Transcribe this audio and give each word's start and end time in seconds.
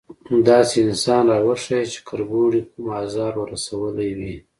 _داسې 0.47 0.77
انسان 0.87 1.23
راوښيه 1.39 1.81
چې 1.93 1.99
کربوړي 2.07 2.61
کوم 2.71 2.85
ازار 3.03 3.33
ور 3.37 3.47
رسولی 3.55 4.11
وي؟ 4.19 4.35